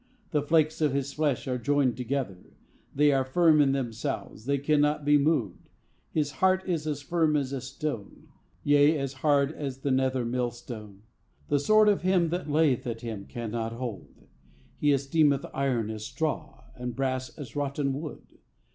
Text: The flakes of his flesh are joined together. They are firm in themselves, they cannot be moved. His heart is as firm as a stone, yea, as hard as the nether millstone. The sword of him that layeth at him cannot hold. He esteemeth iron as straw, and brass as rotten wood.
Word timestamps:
The 0.31 0.41
flakes 0.41 0.81
of 0.81 0.93
his 0.93 1.13
flesh 1.13 1.47
are 1.47 1.59
joined 1.59 1.95
together. 1.95 2.55
They 2.95 3.11
are 3.11 3.23
firm 3.23 3.61
in 3.61 3.71
themselves, 3.71 4.45
they 4.45 4.57
cannot 4.57 5.05
be 5.05 5.19
moved. 5.19 5.69
His 6.09 6.31
heart 6.41 6.67
is 6.67 6.87
as 6.87 7.03
firm 7.03 7.35
as 7.37 7.53
a 7.53 7.61
stone, 7.61 8.27
yea, 8.63 8.97
as 8.97 9.13
hard 9.21 9.51
as 9.51 9.81
the 9.81 9.91
nether 9.91 10.25
millstone. 10.25 11.03
The 11.49 11.59
sword 11.59 11.87
of 11.87 12.01
him 12.01 12.29
that 12.29 12.49
layeth 12.49 12.87
at 12.87 13.01
him 13.01 13.27
cannot 13.27 13.73
hold. 13.73 14.25
He 14.75 14.91
esteemeth 14.91 15.45
iron 15.53 15.91
as 15.91 16.03
straw, 16.03 16.63
and 16.75 16.95
brass 16.95 17.37
as 17.37 17.55
rotten 17.55 17.93
wood. 17.93 18.23